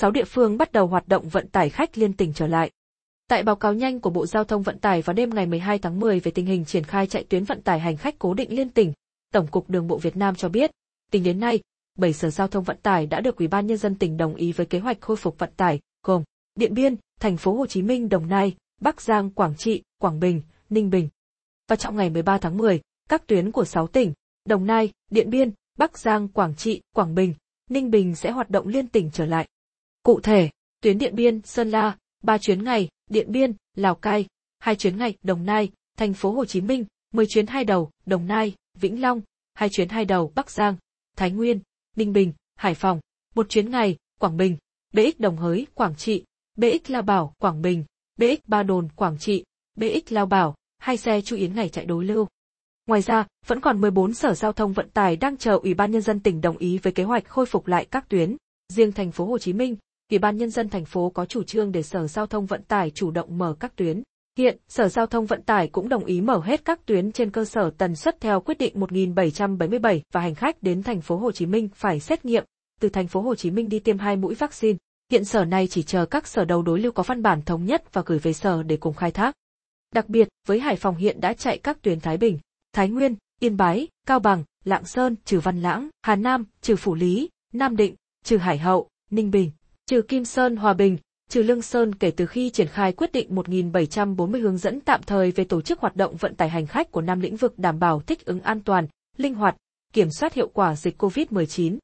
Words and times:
6 0.00 0.10
địa 0.10 0.24
phương 0.24 0.58
bắt 0.58 0.72
đầu 0.72 0.86
hoạt 0.86 1.08
động 1.08 1.28
vận 1.28 1.48
tải 1.48 1.70
khách 1.70 1.98
liên 1.98 2.12
tỉnh 2.12 2.32
trở 2.32 2.46
lại. 2.46 2.70
Tại 3.28 3.42
báo 3.42 3.56
cáo 3.56 3.74
nhanh 3.74 4.00
của 4.00 4.10
Bộ 4.10 4.26
Giao 4.26 4.44
thông 4.44 4.62
Vận 4.62 4.78
tải 4.78 5.02
vào 5.02 5.14
đêm 5.14 5.30
ngày 5.34 5.46
12 5.46 5.78
tháng 5.78 6.00
10 6.00 6.20
về 6.20 6.30
tình 6.30 6.46
hình 6.46 6.64
triển 6.64 6.84
khai 6.84 7.06
chạy 7.06 7.24
tuyến 7.24 7.44
vận 7.44 7.62
tải 7.62 7.80
hành 7.80 7.96
khách 7.96 8.18
cố 8.18 8.34
định 8.34 8.56
liên 8.56 8.70
tỉnh, 8.70 8.92
Tổng 9.32 9.46
cục 9.46 9.70
Đường 9.70 9.88
bộ 9.88 9.98
Việt 9.98 10.16
Nam 10.16 10.34
cho 10.34 10.48
biết, 10.48 10.70
tính 11.10 11.22
đến 11.22 11.40
nay, 11.40 11.60
7 11.98 12.12
sở 12.12 12.30
giao 12.30 12.48
thông 12.48 12.64
vận 12.64 12.76
tải 12.82 13.06
đã 13.06 13.20
được 13.20 13.36
Ủy 13.36 13.48
ban 13.48 13.66
nhân 13.66 13.76
dân 13.76 13.94
tỉnh 13.94 14.16
đồng 14.16 14.34
ý 14.34 14.52
với 14.52 14.66
kế 14.66 14.78
hoạch 14.78 15.00
khôi 15.00 15.16
phục 15.16 15.38
vận 15.38 15.50
tải, 15.56 15.80
gồm 16.02 16.22
Điện 16.54 16.74
Biên, 16.74 16.96
Thành 17.20 17.36
phố 17.36 17.54
Hồ 17.54 17.66
Chí 17.66 17.82
Minh, 17.82 18.08
Đồng 18.08 18.28
Nai, 18.28 18.54
Bắc 18.80 19.00
Giang, 19.00 19.30
Quảng 19.30 19.56
Trị, 19.56 19.82
Quảng 19.98 20.20
Bình, 20.20 20.42
Ninh 20.70 20.90
Bình. 20.90 21.08
Và 21.68 21.76
trong 21.76 21.96
ngày 21.96 22.10
13 22.10 22.38
tháng 22.38 22.56
10, 22.56 22.80
các 23.08 23.26
tuyến 23.26 23.52
của 23.52 23.64
6 23.64 23.86
tỉnh, 23.86 24.12
Đồng 24.44 24.66
Nai, 24.66 24.92
Điện 25.10 25.30
Biên, 25.30 25.50
Bắc 25.78 25.98
Giang, 25.98 26.28
Quảng 26.28 26.54
Trị, 26.54 26.80
Quảng 26.94 27.14
Bình, 27.14 27.34
Ninh 27.70 27.90
Bình 27.90 28.14
sẽ 28.14 28.30
hoạt 28.30 28.50
động 28.50 28.68
liên 28.68 28.88
tỉnh 28.88 29.10
trở 29.12 29.26
lại. 29.26 29.48
Cụ 30.06 30.20
thể, 30.20 30.50
tuyến 30.80 30.98
Điện 30.98 31.14
Biên, 31.14 31.40
Sơn 31.44 31.70
La, 31.70 31.96
3 32.22 32.38
chuyến 32.38 32.64
ngày, 32.64 32.88
Điện 33.10 33.32
Biên, 33.32 33.52
Lào 33.74 33.94
Cai, 33.94 34.26
2 34.58 34.76
chuyến 34.76 34.98
ngày, 34.98 35.14
Đồng 35.22 35.46
Nai, 35.46 35.70
Thành 35.98 36.14
phố 36.14 36.32
Hồ 36.32 36.44
Chí 36.44 36.60
Minh, 36.60 36.84
10 37.12 37.26
chuyến 37.26 37.46
hai 37.46 37.64
đầu, 37.64 37.90
Đồng 38.04 38.26
Nai, 38.26 38.54
Vĩnh 38.74 39.00
Long, 39.00 39.20
2 39.54 39.68
chuyến 39.68 39.88
hai 39.88 40.04
đầu, 40.04 40.32
Bắc 40.34 40.50
Giang, 40.50 40.76
Thái 41.16 41.30
Nguyên, 41.30 41.60
Ninh 41.96 42.12
Bình, 42.12 42.32
Hải 42.56 42.74
Phòng, 42.74 43.00
một 43.34 43.48
chuyến 43.48 43.70
ngày, 43.70 43.96
Quảng 44.20 44.36
Bình, 44.36 44.56
BX 44.92 45.18
Đồng 45.18 45.36
Hới, 45.36 45.66
Quảng 45.74 45.96
Trị, 45.96 46.24
BX 46.56 46.90
Lao 46.90 47.02
Bảo, 47.02 47.34
Quảng 47.38 47.62
Bình, 47.62 47.84
BX 48.16 48.40
Ba 48.46 48.62
Đồn, 48.62 48.88
Quảng 48.96 49.18
Trị, 49.18 49.44
BX 49.74 50.12
Lao 50.12 50.26
Bảo, 50.26 50.54
hai 50.78 50.96
xe 50.96 51.20
chu 51.20 51.36
yến 51.36 51.54
ngày 51.54 51.68
chạy 51.68 51.84
đối 51.84 52.04
lưu. 52.04 52.26
Ngoài 52.86 53.02
ra, 53.02 53.26
vẫn 53.46 53.60
còn 53.60 53.80
14 53.80 54.14
sở 54.14 54.34
giao 54.34 54.52
thông 54.52 54.72
vận 54.72 54.90
tải 54.90 55.16
đang 55.16 55.36
chờ 55.36 55.58
Ủy 55.62 55.74
ban 55.74 55.90
nhân 55.90 56.02
dân 56.02 56.20
tỉnh 56.20 56.40
đồng 56.40 56.56
ý 56.56 56.78
với 56.78 56.92
kế 56.92 57.02
hoạch 57.02 57.28
khôi 57.28 57.46
phục 57.46 57.66
lại 57.66 57.86
các 57.90 58.08
tuyến. 58.08 58.36
Riêng 58.72 58.92
thành 58.92 59.12
phố 59.12 59.26
Hồ 59.26 59.38
Chí 59.38 59.52
Minh, 59.52 59.76
Ủy 60.10 60.18
ban 60.18 60.36
nhân 60.36 60.50
dân 60.50 60.68
thành 60.68 60.84
phố 60.84 61.10
có 61.10 61.24
chủ 61.24 61.42
trương 61.42 61.72
để 61.72 61.82
Sở 61.82 62.06
Giao 62.06 62.26
thông 62.26 62.46
Vận 62.46 62.62
tải 62.62 62.90
chủ 62.90 63.10
động 63.10 63.38
mở 63.38 63.56
các 63.60 63.76
tuyến. 63.76 64.02
Hiện, 64.38 64.58
Sở 64.68 64.88
Giao 64.88 65.06
thông 65.06 65.26
Vận 65.26 65.42
tải 65.42 65.68
cũng 65.68 65.88
đồng 65.88 66.04
ý 66.04 66.20
mở 66.20 66.40
hết 66.44 66.64
các 66.64 66.86
tuyến 66.86 67.12
trên 67.12 67.30
cơ 67.30 67.44
sở 67.44 67.70
tần 67.78 67.96
suất 67.96 68.20
theo 68.20 68.40
quyết 68.40 68.58
định 68.58 68.80
1777 68.80 70.02
và 70.12 70.20
hành 70.20 70.34
khách 70.34 70.62
đến 70.62 70.82
thành 70.82 71.00
phố 71.00 71.16
Hồ 71.16 71.32
Chí 71.32 71.46
Minh 71.46 71.68
phải 71.74 72.00
xét 72.00 72.24
nghiệm, 72.24 72.44
từ 72.80 72.88
thành 72.88 73.08
phố 73.08 73.20
Hồ 73.20 73.34
Chí 73.34 73.50
Minh 73.50 73.68
đi 73.68 73.78
tiêm 73.78 73.98
hai 73.98 74.16
mũi 74.16 74.34
vaccine. 74.34 74.78
Hiện 75.10 75.24
sở 75.24 75.44
này 75.44 75.66
chỉ 75.66 75.82
chờ 75.82 76.06
các 76.06 76.26
sở 76.26 76.44
đầu 76.44 76.62
đối 76.62 76.80
lưu 76.80 76.92
có 76.92 77.02
văn 77.02 77.22
bản 77.22 77.42
thống 77.42 77.64
nhất 77.64 77.92
và 77.92 78.02
gửi 78.06 78.18
về 78.18 78.32
sở 78.32 78.62
để 78.62 78.76
cùng 78.76 78.94
khai 78.94 79.10
thác. 79.10 79.34
Đặc 79.94 80.08
biệt, 80.08 80.28
với 80.48 80.60
Hải 80.60 80.76
Phòng 80.76 80.96
hiện 80.96 81.20
đã 81.20 81.32
chạy 81.32 81.58
các 81.58 81.82
tuyến 81.82 82.00
Thái 82.00 82.16
Bình, 82.16 82.38
Thái 82.72 82.88
Nguyên, 82.88 83.14
Yên 83.40 83.56
Bái, 83.56 83.88
Cao 84.06 84.18
Bằng, 84.18 84.44
Lạng 84.64 84.84
Sơn, 84.84 85.16
trừ 85.24 85.40
Văn 85.40 85.62
Lãng, 85.62 85.88
Hà 86.02 86.16
Nam, 86.16 86.44
trừ 86.60 86.76
Phủ 86.76 86.94
Lý, 86.94 87.28
Nam 87.52 87.76
Định, 87.76 87.94
trừ 88.24 88.36
Hải 88.36 88.58
Hậu, 88.58 88.88
Ninh 89.10 89.30
Bình, 89.30 89.50
trừ 89.90 90.02
Kim 90.02 90.24
Sơn, 90.24 90.56
Hòa 90.56 90.74
Bình, 90.74 90.98
trừ 91.28 91.42
Lương 91.42 91.62
Sơn 91.62 91.94
kể 91.94 92.10
từ 92.10 92.26
khi 92.26 92.50
triển 92.50 92.66
khai 92.66 92.92
quyết 92.92 93.12
định 93.12 93.34
1740 93.34 94.40
hướng 94.40 94.58
dẫn 94.58 94.80
tạm 94.80 95.00
thời 95.02 95.30
về 95.30 95.44
tổ 95.44 95.60
chức 95.60 95.80
hoạt 95.80 95.96
động 95.96 96.16
vận 96.16 96.34
tải 96.34 96.48
hành 96.48 96.66
khách 96.66 96.90
của 96.90 97.00
năm 97.00 97.20
lĩnh 97.20 97.36
vực 97.36 97.58
đảm 97.58 97.78
bảo 97.78 98.00
thích 98.00 98.24
ứng 98.24 98.40
an 98.40 98.60
toàn, 98.60 98.86
linh 99.16 99.34
hoạt, 99.34 99.56
kiểm 99.92 100.10
soát 100.10 100.34
hiệu 100.34 100.48
quả 100.48 100.76
dịch 100.76 101.02
COVID-19. 101.02 101.78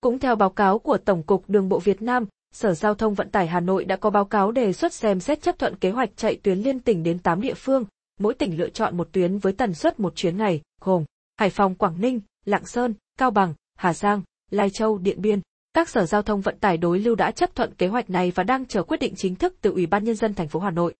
Cũng 0.00 0.18
theo 0.18 0.36
báo 0.36 0.50
cáo 0.50 0.78
của 0.78 0.98
Tổng 0.98 1.22
cục 1.22 1.44
Đường 1.48 1.68
bộ 1.68 1.78
Việt 1.78 2.02
Nam, 2.02 2.26
Sở 2.52 2.74
Giao 2.74 2.94
thông 2.94 3.14
Vận 3.14 3.30
tải 3.30 3.46
Hà 3.46 3.60
Nội 3.60 3.84
đã 3.84 3.96
có 3.96 4.10
báo 4.10 4.24
cáo 4.24 4.52
đề 4.52 4.72
xuất 4.72 4.92
xem 4.92 5.20
xét 5.20 5.42
chấp 5.42 5.58
thuận 5.58 5.76
kế 5.76 5.90
hoạch 5.90 6.10
chạy 6.16 6.36
tuyến 6.42 6.58
liên 6.58 6.80
tỉnh 6.80 7.02
đến 7.02 7.18
8 7.18 7.40
địa 7.40 7.54
phương, 7.54 7.84
mỗi 8.20 8.34
tỉnh 8.34 8.58
lựa 8.58 8.68
chọn 8.68 8.96
một 8.96 9.08
tuyến 9.12 9.38
với 9.38 9.52
tần 9.52 9.74
suất 9.74 10.00
một 10.00 10.16
chuyến 10.16 10.36
ngày, 10.36 10.60
gồm 10.80 11.04
Hải 11.36 11.50
Phòng, 11.50 11.74
Quảng 11.74 12.00
Ninh, 12.00 12.20
Lạng 12.44 12.66
Sơn, 12.66 12.94
Cao 13.18 13.30
Bằng, 13.30 13.54
Hà 13.76 13.94
Giang, 13.94 14.22
Lai 14.50 14.70
Châu, 14.70 14.98
Điện 14.98 15.20
Biên. 15.20 15.40
Các 15.74 15.88
sở 15.88 16.06
giao 16.06 16.22
thông 16.22 16.40
vận 16.40 16.58
tải 16.58 16.76
đối 16.76 16.98
lưu 16.98 17.14
đã 17.14 17.30
chấp 17.30 17.54
thuận 17.54 17.74
kế 17.74 17.86
hoạch 17.86 18.10
này 18.10 18.32
và 18.34 18.42
đang 18.42 18.66
chờ 18.66 18.82
quyết 18.82 19.00
định 19.00 19.14
chính 19.16 19.34
thức 19.34 19.54
từ 19.60 19.72
Ủy 19.72 19.86
ban 19.86 20.04
nhân 20.04 20.16
dân 20.16 20.34
thành 20.34 20.48
phố 20.48 20.60
Hà 20.60 20.70
Nội. 20.70 20.94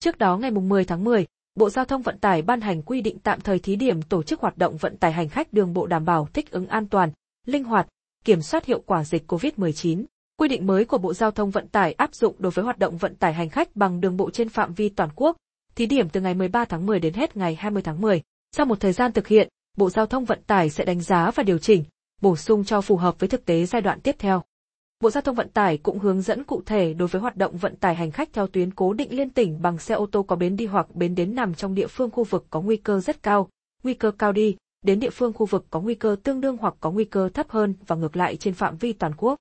Trước 0.00 0.18
đó 0.18 0.36
ngày 0.36 0.50
10 0.50 0.84
tháng 0.84 1.04
10, 1.04 1.26
Bộ 1.54 1.70
Giao 1.70 1.84
thông 1.84 2.02
Vận 2.02 2.18
tải 2.18 2.42
ban 2.42 2.60
hành 2.60 2.82
quy 2.82 3.00
định 3.00 3.18
tạm 3.18 3.40
thời 3.40 3.58
thí 3.58 3.76
điểm 3.76 4.02
tổ 4.02 4.22
chức 4.22 4.40
hoạt 4.40 4.58
động 4.58 4.76
vận 4.76 4.96
tải 4.96 5.12
hành 5.12 5.28
khách 5.28 5.52
đường 5.52 5.72
bộ 5.72 5.86
đảm 5.86 6.04
bảo 6.04 6.28
thích 6.32 6.50
ứng 6.50 6.66
an 6.66 6.88
toàn, 6.88 7.10
linh 7.46 7.64
hoạt, 7.64 7.88
kiểm 8.24 8.42
soát 8.42 8.64
hiệu 8.64 8.82
quả 8.86 9.04
dịch 9.04 9.32
COVID-19. 9.32 10.04
Quy 10.36 10.48
định 10.48 10.66
mới 10.66 10.84
của 10.84 10.98
Bộ 10.98 11.14
Giao 11.14 11.30
thông 11.30 11.50
Vận 11.50 11.68
tải 11.68 11.92
áp 11.92 12.14
dụng 12.14 12.34
đối 12.38 12.50
với 12.50 12.64
hoạt 12.64 12.78
động 12.78 12.96
vận 12.96 13.16
tải 13.16 13.34
hành 13.34 13.48
khách 13.48 13.76
bằng 13.76 14.00
đường 14.00 14.16
bộ 14.16 14.30
trên 14.30 14.48
phạm 14.48 14.74
vi 14.74 14.88
toàn 14.88 15.10
quốc, 15.14 15.36
thí 15.74 15.86
điểm 15.86 16.08
từ 16.08 16.20
ngày 16.20 16.34
13 16.34 16.64
tháng 16.64 16.86
10 16.86 17.00
đến 17.00 17.14
hết 17.14 17.36
ngày 17.36 17.54
20 17.54 17.82
tháng 17.82 18.00
10. 18.00 18.22
Sau 18.56 18.66
một 18.66 18.80
thời 18.80 18.92
gian 18.92 19.12
thực 19.12 19.26
hiện, 19.26 19.48
Bộ 19.76 19.90
Giao 19.90 20.06
thông 20.06 20.24
Vận 20.24 20.42
tải 20.46 20.70
sẽ 20.70 20.84
đánh 20.84 21.00
giá 21.00 21.30
và 21.30 21.42
điều 21.42 21.58
chỉnh, 21.58 21.84
bổ 22.20 22.36
sung 22.36 22.64
cho 22.64 22.80
phù 22.80 22.96
hợp 22.96 23.18
với 23.18 23.28
thực 23.28 23.44
tế 23.44 23.66
giai 23.66 23.82
đoạn 23.82 24.00
tiếp 24.00 24.16
theo. 24.18 24.42
Bộ 25.00 25.10
Giao 25.10 25.22
thông 25.22 25.34
Vận 25.34 25.48
tải 25.48 25.78
cũng 25.78 25.98
hướng 25.98 26.22
dẫn 26.22 26.44
cụ 26.44 26.62
thể 26.66 26.94
đối 26.94 27.08
với 27.08 27.22
hoạt 27.22 27.36
động 27.36 27.56
vận 27.56 27.76
tải 27.76 27.94
hành 27.94 28.10
khách 28.10 28.32
theo 28.32 28.46
tuyến 28.46 28.70
cố 28.70 28.92
định 28.92 29.16
liên 29.16 29.30
tỉnh 29.30 29.62
bằng 29.62 29.78
xe 29.78 29.94
ô 29.94 30.06
tô 30.06 30.22
có 30.22 30.36
bến 30.36 30.56
đi 30.56 30.66
hoặc 30.66 30.94
bến 30.94 31.14
đến 31.14 31.34
nằm 31.34 31.54
trong 31.54 31.74
địa 31.74 31.86
phương 31.86 32.10
khu 32.10 32.24
vực 32.24 32.46
có 32.50 32.60
nguy 32.60 32.76
cơ 32.76 33.00
rất 33.00 33.22
cao, 33.22 33.48
nguy 33.82 33.94
cơ 33.94 34.10
cao 34.10 34.32
đi, 34.32 34.56
đến 34.82 35.00
địa 35.00 35.10
phương 35.10 35.32
khu 35.32 35.46
vực 35.46 35.66
có 35.70 35.80
nguy 35.80 35.94
cơ 35.94 36.16
tương 36.22 36.40
đương 36.40 36.56
hoặc 36.56 36.74
có 36.80 36.90
nguy 36.90 37.04
cơ 37.04 37.28
thấp 37.28 37.50
hơn 37.50 37.74
và 37.86 37.96
ngược 37.96 38.16
lại 38.16 38.36
trên 38.36 38.54
phạm 38.54 38.76
vi 38.76 38.92
toàn 38.92 39.12
quốc. 39.16 39.38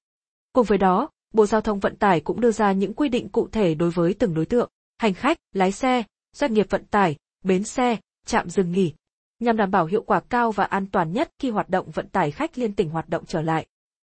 Cùng 0.54 0.66
với 0.66 0.78
đó, 0.78 1.10
Bộ 1.34 1.46
Giao 1.46 1.62
thông 1.62 1.80
Vận 1.80 1.96
tải 1.96 2.20
cũng 2.20 2.42
đưa 2.42 2.52
ra 2.52 2.72
những 2.72 2.94
quy 2.94 3.10
định 3.10 3.30
cụ 3.30 3.48
thể 3.52 3.76
đối 3.76 3.90
với 3.90 4.14
từng 4.14 4.34
đối 4.34 4.46
tượng, 4.46 4.70
hành 4.98 5.14
khách, 5.14 5.38
lái 5.54 5.72
xe, 5.72 6.04
doanh 6.36 6.54
nghiệp 6.54 6.68
vận 6.70 6.86
tải, 6.86 7.16
bến 7.44 7.64
xe, 7.64 7.98
trạm 8.26 8.50
dừng 8.50 8.72
nghỉ, 8.72 8.94
nhằm 9.40 9.58
đảm 9.58 9.72
bảo 9.72 9.86
hiệu 9.86 10.04
quả 10.04 10.20
cao 10.20 10.52
và 10.52 10.64
an 10.64 10.86
toàn 10.86 11.14
nhất 11.14 11.32
khi 11.40 11.50
hoạt 11.50 11.70
động 11.70 11.92
vận 11.92 12.08
tải 12.08 12.32
khách 12.32 12.58
liên 12.58 12.74
tỉnh 12.76 12.90
hoạt 12.90 13.10
động 13.10 13.26
trở 13.26 13.42
lại. 13.42 13.66